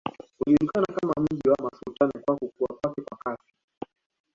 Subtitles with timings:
[0.45, 3.53] Ulijulikana kama mji wa masultani kwa kukua kwake kwa kasi